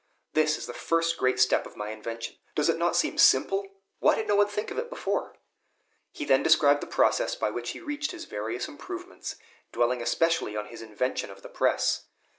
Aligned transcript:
This 0.33 0.57
is 0.57 0.65
the 0.65 0.73
first 0.73 1.15
great 1.19 1.39
step 1.39 1.67
of 1.67 1.75
my 1.77 1.91
invention. 1.91 2.35
Does 2.55 2.69
it 2.69 2.77
not 2.79 2.95
seem 2.95 3.19
simple? 3.19 3.67
Why 3.99 4.15
did 4.15 4.27
no 4.27 4.35
one 4.35 4.47
think 4.47 4.71
of 4.71 4.79
it 4.79 4.89
before?" 4.89 5.35
He 6.11 6.25
then 6.25 6.41
described 6.41 6.81
the 6.81 6.87
process 6.87 7.35
by 7.35 7.51
which 7.51 7.69
he 7.69 7.81
reached 7.81 8.09
his 8.09 8.25
various 8.25 8.67
improvements, 8.67 9.35
dwelling 9.71 10.01
especially 10.01 10.57
on 10.57 10.69
his 10.69 10.81
invention 10.81 11.29
of 11.29 11.43
the 11.43 11.49
press. 11.49 12.05